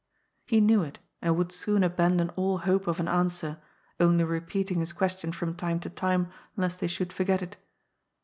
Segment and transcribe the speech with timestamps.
[0.47, 3.61] He knew it, and would soon abandon all hope of an answer,
[3.99, 7.55] only repeating his question from time to time lest they should forget it.